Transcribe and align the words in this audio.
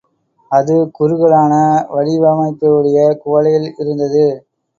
அது, 0.51 0.75
குறுகலான 0.91 1.51
வடிவமைப்புடைய 1.91 2.97
குவளையில் 3.21 3.69
இருந்தது. 3.79 4.25